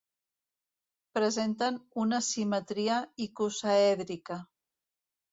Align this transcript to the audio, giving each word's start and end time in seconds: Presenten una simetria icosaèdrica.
Presenten 1.17 1.75
una 2.03 2.21
simetria 2.27 2.95
icosaèdrica. 3.27 4.39